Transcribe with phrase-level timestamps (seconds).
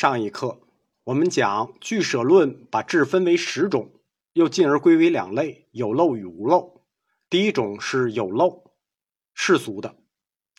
[0.00, 0.62] 上一课
[1.04, 4.00] 我们讲俱舍论把智分为十种，
[4.32, 6.86] 又进而归为两类：有漏与无漏。
[7.28, 8.72] 第一种是有漏，
[9.34, 9.90] 世俗的；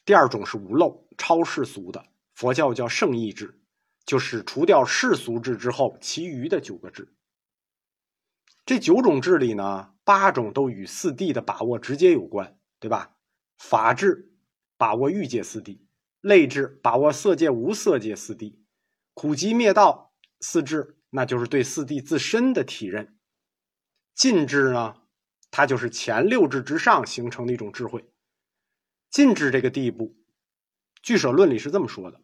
[0.06, 2.06] 第二种是无漏，超世俗的。
[2.36, 3.60] 佛教叫圣意智，
[4.06, 7.12] 就是除掉世俗智之后，其余的九个智。
[8.64, 13.16] 这九种智里呢，八种都与四谛的把握直接有关，对吧？
[13.58, 14.36] 法智
[14.78, 15.80] 把握欲界四谛，
[16.22, 18.61] 类智把握色界无色界四谛。
[19.22, 23.06] 苦集灭道四智，那就是对四谛自身的体认；
[24.16, 24.96] 尽智呢，
[25.52, 28.04] 它就是前六智之上形成的一种智慧。
[29.12, 30.16] 尽智这个地步，
[31.04, 32.22] 俱舍论里是这么说的：“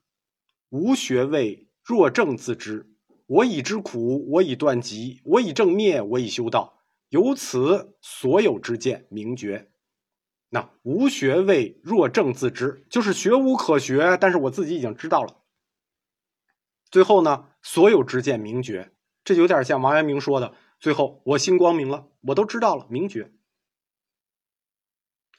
[0.70, 2.92] 无学位，若正自知。
[3.28, 6.82] 我已知苦，我已断集，我已正灭，我已修道。
[7.10, 9.70] 由此所有之见明觉。”
[10.50, 15.44] 那无学位，若正自知，就是学无可学，但是我自己已经知道了。
[16.90, 18.92] 最后呢，所有知见明觉，
[19.24, 23.32] 这有点像王阳明说的：“最后我心光明了，我都知道了，明觉。”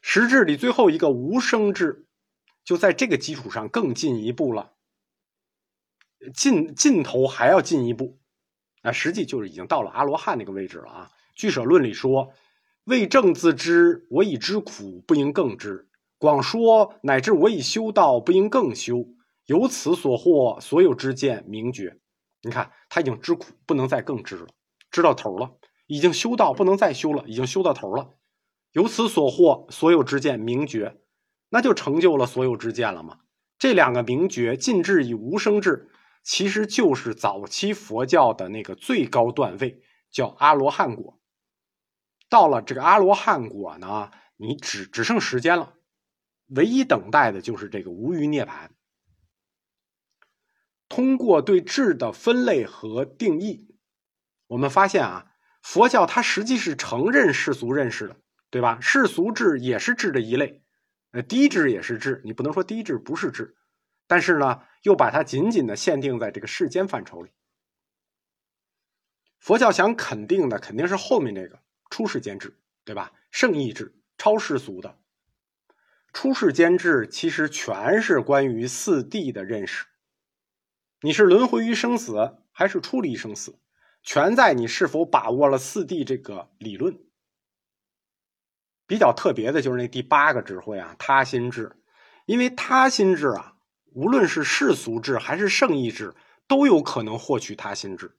[0.01, 2.07] 实质里最后一个无生智，
[2.63, 4.73] 就在这个基础上更进一步了，
[6.33, 8.19] 尽尽头还要进一步，
[8.81, 11.11] 啊，实际就是已经到了阿罗汉那个位置了啊。
[11.35, 12.31] 俱舍论里说
[12.85, 19.05] ：“为正自知，我已知苦，不应更知；广说乃至我已修道，不应更修。”
[19.49, 21.97] 由此所获，所有之见明觉。
[22.43, 24.47] 你看，他已经知苦，不能再更知了，
[24.91, 28.13] 知到头了；已经修道，不能再修了，已经修到头了。
[28.73, 31.01] 由此所获，所有之见明觉，
[31.49, 33.21] 那就成就了所有之见了吗？
[33.57, 35.89] 这两个明觉，尽智与无生智，
[36.21, 41.19] 其实就是早期佛教的那个最高段位，叫阿罗汉果。
[42.29, 45.73] 到了这个阿罗汉果呢，你只只剩时间了，
[46.49, 48.69] 唯一等待的就是这个无余涅槃。
[50.89, 53.67] 通过对智的分类和定义，
[54.47, 58.17] 我们发现啊，佛教它实际是承认世俗认识的，
[58.49, 58.79] 对吧？
[58.81, 60.63] 世俗智也是智的一类，
[61.11, 63.55] 呃，低智也是智，你不能说低智不是智，
[64.07, 67.29] 但是呢，又把它紧紧的限定在这个世间范畴里。
[69.37, 71.61] 佛教想肯定的肯定是后面这个
[71.91, 73.13] 出世间智，对吧？
[73.29, 74.97] 圣意智，超世俗的
[76.11, 79.85] 出世间智，其实全是关于四谛的认识。
[81.01, 83.57] 你是轮回于生死，还是出离生死，
[84.03, 86.99] 全在你是否把握了四谛这个理论。
[88.85, 91.77] 比较特别的就是那第八个智慧啊，他心智，
[92.25, 93.55] 因为他心智啊，
[93.93, 96.15] 无论是世俗智还是圣意智，
[96.47, 98.17] 都有可能获取他心智，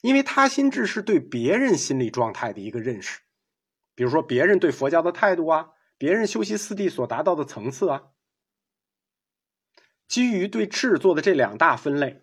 [0.00, 3.20] 因为他心智是对别人心理状态的一个认识，
[3.94, 8.04] 比如说别人对佛教的态度啊，别人修习四谛所达到的层次啊。
[10.12, 12.22] 基于对智做的这两大分类，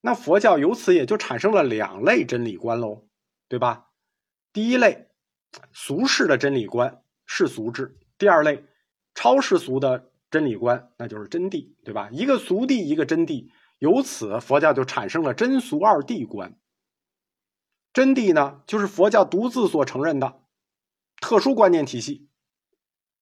[0.00, 3.06] 那佛教由此也就产生了两类真理观喽，
[3.46, 3.90] 对吧？
[4.52, 5.06] 第一类
[5.72, 8.64] 俗世的真理观，世俗智；第二类
[9.14, 12.08] 超世俗的真理观，那就是真谛，对吧？
[12.10, 13.48] 一个俗谛，一个真谛，
[13.78, 16.58] 由此佛教就产生了真俗二谛观。
[17.92, 20.42] 真谛呢，就是佛教独自所承认的
[21.20, 22.28] 特殊观念体系。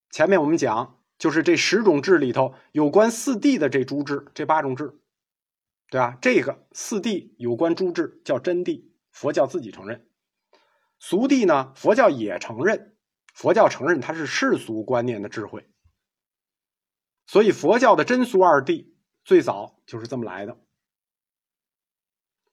[0.09, 0.96] 前面我们讲。
[1.17, 4.99] 就是这十种智里头有关四谛的这诸智，这八种智，
[5.89, 6.17] 对吧？
[6.21, 10.07] 这个四谛有关诸智叫真谛，佛教自己承认。
[10.99, 12.95] 俗谛呢，佛教也承认，
[13.33, 15.67] 佛教承认它是世俗观念的智慧。
[17.25, 18.87] 所以佛教的真俗二谛
[19.25, 20.57] 最早就是这么来的。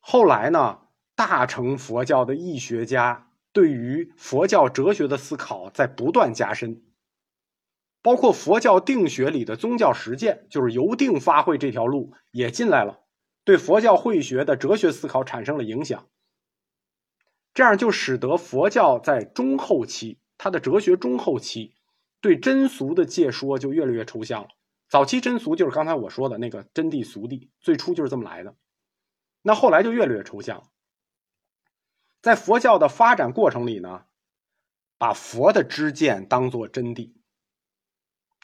[0.01, 6.83] 后来呢，大乘佛教的义学家对于佛教哲学的思考在不断加深。
[8.05, 13.01] 包括佛教定学里的宗教实践，就是由定发会这条路也进来了，
[13.45, 16.07] 对佛教慧学的哲学思考产生了影响。
[17.55, 21.77] 这样就使得佛教在中后期，它的哲学中后期
[22.21, 24.49] 对真俗的界说就越来越抽象了。
[24.87, 28.55] 早期真俗就是刚才我说的那个真谛俗谛，最初就是这么来的。
[29.41, 30.69] 那后来就越来越抽象。
[32.21, 34.05] 在佛教的发展过程里呢，
[34.99, 37.15] 把佛的知见当做真谛。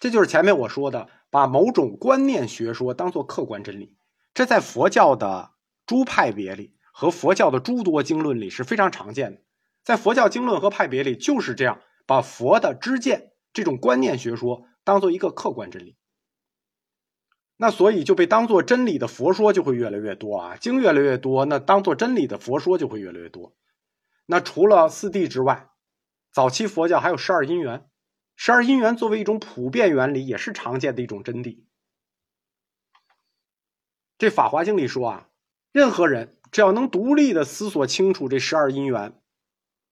[0.01, 3.95] 这就是前面我说的，把某种观念学说当做客观真理，
[4.33, 5.51] 这在佛教的
[5.85, 9.43] 诸派别里和佛教的诸多经论里是非常常见的。
[9.85, 15.97] 在佛教经论和派别里就是这样，把佛的知见这种观念学说当做一个客观真理。
[17.59, 23.55] 那所以就被当做真理的佛说就会越来越多啊，经越来越多，那当做真理的佛说就会越来越多。
[24.25, 25.69] 那除了四谛之外，
[26.33, 27.90] 早期佛教还有十二因缘。
[28.43, 31.59] 十二因缘作为一种普遍原理，也是常见的一种真谛。
[34.17, 35.29] 这《法华经》里说啊，
[35.73, 39.21] 任何人只要能独立的思索清楚这十二因缘，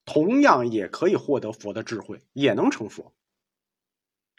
[0.06, 3.12] 同样也可以获得佛的智慧，也能成佛。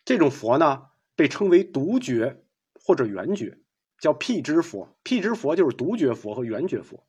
[0.05, 3.59] 这种佛呢，被称为独觉或者圆觉，
[3.99, 4.97] 叫辟支佛。
[5.03, 7.05] 辟支佛就是独觉佛和圆觉佛，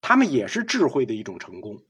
[0.00, 1.82] 他们也是智慧的一种成功。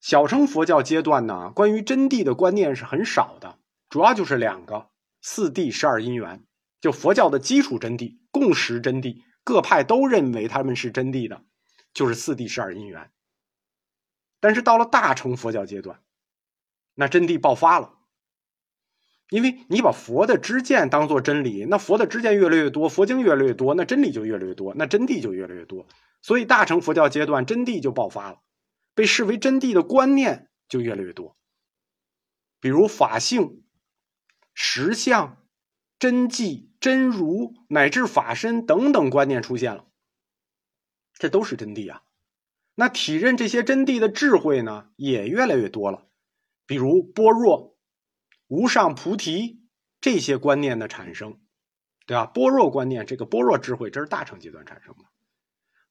[0.00, 3.58] 小乘佛教阶段呢，关于真谛的观念是很少的，
[3.88, 4.90] 主要就是两个
[5.20, 6.44] 四谛十二因缘，
[6.80, 11.42] 就佛教的基础真谛、共识真谛，各派都认为他们是真谛的，
[11.92, 13.10] 就是四谛十二因缘。
[14.40, 16.00] 但是到了大乘佛教阶段，
[16.94, 17.94] 那真谛爆发了。
[19.30, 25.86] 因为你把佛的知见当做真理，那佛的知见越来越多，佛经越来越多，那真理就越来越多，那真谛就越来越多。
[26.22, 28.38] 所以大乘佛教阶段真谛就爆发了，
[28.98, 31.36] 被视为真谛的观念就越来越多。
[32.58, 33.62] 比如法性、
[34.52, 35.46] 实相、
[36.00, 39.86] 真迹、真如乃至法身等等观念出现了，
[41.12, 42.02] 这都是真谛啊。
[42.74, 46.08] 那体认这些真谛的智慧呢，也越来越多了，
[46.66, 47.78] 比如般若。
[48.48, 49.62] 无上菩提
[50.00, 51.40] 这些观念的产生，
[52.04, 52.26] 对吧？
[52.26, 55.04] 般若观念，这个般若智慧，这是大乘阶段产生的。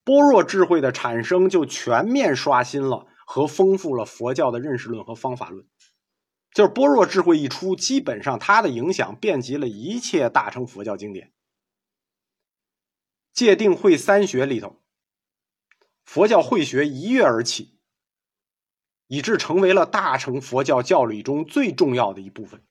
[0.08, 5.68] 般若智慧的产生，就全面刷新了和丰富了佛教的认识论和方法论。
[6.54, 11.34] 就是般若智慧一出，基本上它的影响遍及了一切大乘佛教经典。
[13.34, 14.82] 戒定慧三学里头，
[16.06, 17.74] 佛教慧学一跃而起。
[19.10, 22.62] 以致成为了大乘佛教教理中最重要的一部分。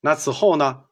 [0.00, 0.84] 那此后呢，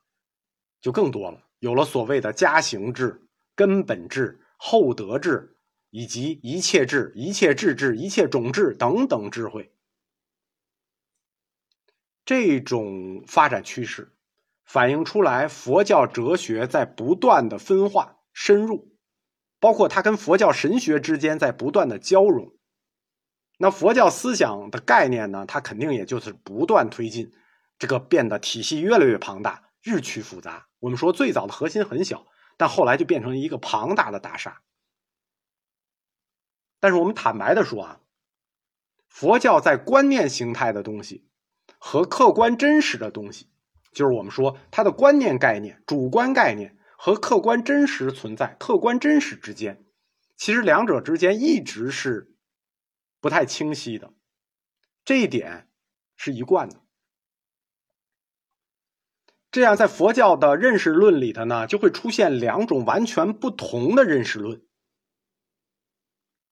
[0.81, 5.57] 就更多了，有了所谓的加行智、根本智、厚德智，
[5.91, 9.73] 以及一切智、一切智智、一切种智等等智慧。
[12.25, 14.13] 这种发展趋势，
[14.65, 18.93] 反映出来佛教哲学在不断的分化深入，
[19.61, 22.55] 包括它跟佛教神学之间在不断的交融。
[23.59, 25.45] 那佛教思想的概念呢？
[25.47, 27.31] 它肯定也就是不断推进，
[27.79, 30.67] 这个变得体系越来越庞大，日趋复杂。
[30.81, 34.63] 我们说最早的核心很小，但后来就变成一个庞大的大厦。
[36.81, 38.01] 但是我们坦白的说啊，
[39.09, 41.27] 佛教在观念形态的东西
[41.79, 43.51] 和客观真实的东西，
[43.93, 49.85] 就是我们说它的观念概念、主观概念和客观真实存在、客观真实之间，
[50.37, 52.31] 其实两者之间一直是。
[53.21, 54.13] 不太清晰的，
[55.03, 55.67] 这一点
[56.15, 56.84] 是一贯的。
[59.55, 64.61] 这样，在佛教的认识论里头呢，就会出现两种完全不同的认识论。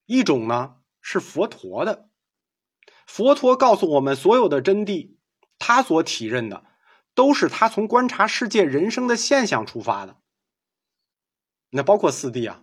[0.06, 2.08] 一种呢是佛陀的，
[3.04, 5.16] 佛陀告诉我们，所有的真谛，
[5.58, 6.62] 他所体认的，
[7.12, 10.18] 都是他从观察世界人生的现象出发的。
[11.70, 12.62] 那包括四谛啊，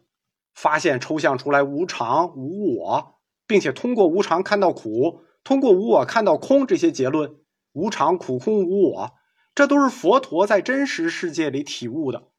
[0.53, 3.19] 发现抽象出来无常无我。
[3.45, 7.41] 并且通过无常看到苦，通过无我看到空，这些结论，
[7.73, 9.11] 无常、苦、空、无我，
[9.59, 12.29] 这都是佛陀在真实世界里体悟的。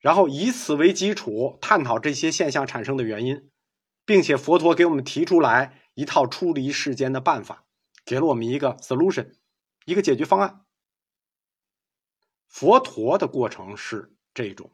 [0.00, 3.48] 然后以此为基础，探讨这些现象产生的原因，
[4.04, 7.66] 并且佛陀给我们提出来一套出离世间的办法，
[8.04, 9.34] 给了我们一个 solution，
[9.84, 10.64] 一个解决方案。
[12.48, 14.72] 佛陀的过程是这种，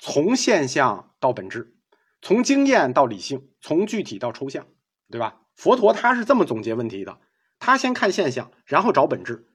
[0.00, 1.76] 从现象到本质。
[2.20, 4.66] 从经验到理性，从具体到抽象，
[5.12, 5.42] 对吧？
[5.54, 7.20] 佛陀他是这么总结问题的：
[7.60, 9.46] 他先看现象，然后找本质，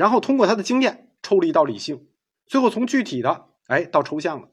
[0.00, 2.08] 然后通过他的经验抽离到理性，
[2.46, 4.48] 最后从具体的哎到抽象的。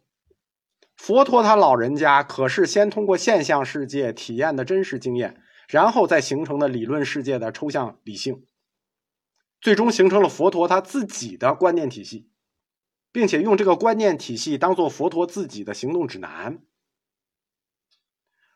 [0.97, 8.45] 佛陀他老人家可是先通过现象世界体验的真实经验，然后再形成的理论世界的抽象理性，
[9.61, 12.29] 最终形成了佛陀他自己的观念体系，
[13.13, 16.59] 并且用这个观念体系当做佛陀自己的行动指南。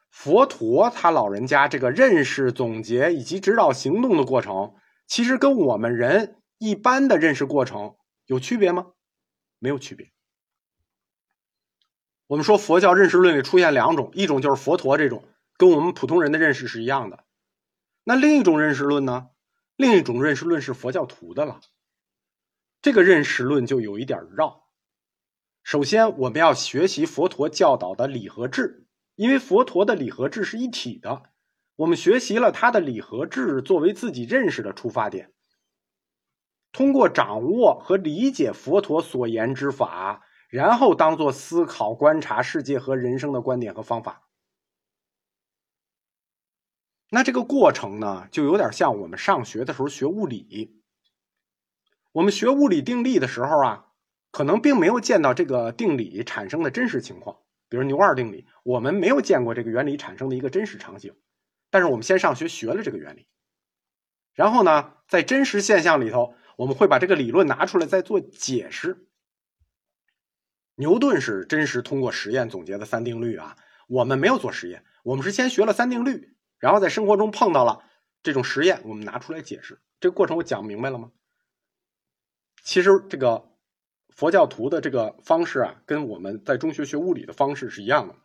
[0.09, 4.73] 佛陀他老人家这个认识、总结以及指导行动的过程，
[5.07, 7.95] 其实跟我们人一般的认识过程
[8.27, 8.91] 有区别吗？
[9.57, 10.11] 没有区别。
[12.27, 15.27] 我们说佛教认识论里出现两种，一种就是佛陀这种，
[15.57, 17.25] 跟我们普通人的认识是一样的。
[18.03, 19.29] 那另一种认识论呢？
[19.75, 21.61] 另一种认识论是佛教徒的了。
[22.83, 24.67] 这个认识论就有一点绕。
[25.63, 28.85] 首先，我们要学习佛陀教导的理和智。
[29.15, 31.23] 因为佛陀的理和智是一体的，
[31.75, 35.33] 我们学习了他的理和智作为自己认识的出发点，
[36.71, 44.27] 通过掌握和理解佛陀所言之法，然后当做思考、观察世界和人生的观点和方法。
[47.09, 50.81] 那这个过程呢，就有点像我们上学的时候学物理。
[52.13, 53.87] 我们学物理定律的时候啊，
[54.31, 57.37] 可能并没有见到这个定理产生的真实情况，
[57.67, 61.13] 比如牛二定理，我们没有见过这个原理产生的一个真实场景。
[61.69, 63.27] 但是我们先上学学了这个原理，
[64.33, 69.07] 然后呢，在真实现象里头，我们会把这个理论拿出来再做解释。
[70.75, 77.83] 牛顿是真实通过实验总结的三定律啊，我们没有做实验，我们是先学了三定律，然后在生活中碰到了
[78.21, 79.81] 这种实验，我们拿出来解释。
[79.99, 81.11] 这个过程我讲明白了吗？
[82.61, 83.49] 其实这个
[84.09, 88.15] 佛教徒的这个方式啊，跟我们在中学学物理的方式是一样的。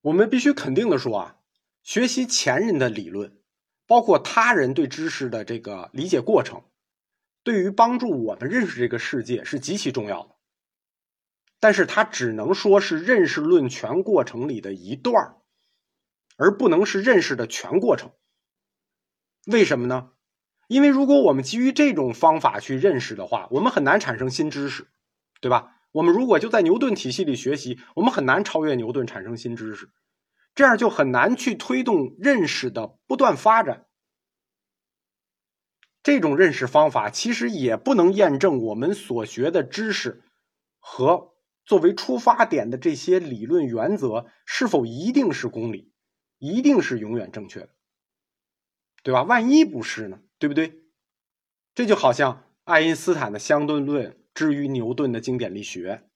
[0.00, 1.36] 我们必须肯定的说啊，
[1.84, 3.39] 学习前人的理论，
[3.90, 6.62] 包括他人对知识的这个理解过程，
[7.42, 10.36] 对于帮助我们认识这个世界是极其重要的。
[11.58, 15.34] 但是它只能说是认识论全过程里的一段
[16.36, 18.12] 而不能是认识的全过程。
[19.46, 20.12] 为什么呢？
[20.68, 24.86] 因为如果我们基于这种方法去认识的话，我们很难产生新知识，
[25.40, 25.74] 对吧？
[25.90, 29.90] 我们如果就在牛顿体系里学习，我们很难超越牛顿产生新知识，
[30.54, 33.86] 这样就很难去推动认识的不断发展。
[36.02, 40.22] 这种认识方法其实也不能验证我们所学的知识
[40.78, 45.92] 和作为出发点的这些理论原则是否一定是公理，
[46.38, 47.70] 一定是永远正确的，
[49.02, 49.22] 对吧？
[49.22, 50.20] 万一不是呢？
[50.38, 50.82] 对不对？
[51.74, 54.16] 这就好像爱因斯坦的相对论。
[54.32, 56.08] 至于牛顿的经典力学，